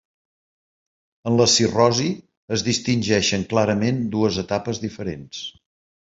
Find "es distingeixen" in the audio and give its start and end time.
2.57-3.43